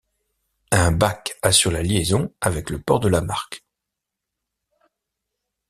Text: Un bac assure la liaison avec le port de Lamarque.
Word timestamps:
Un 0.71 0.91
bac 0.91 1.37
assure 1.43 1.69
la 1.69 1.83
liaison 1.83 2.33
avec 2.41 2.71
le 2.71 2.81
port 2.81 2.99
de 3.01 3.07
Lamarque. 3.07 3.63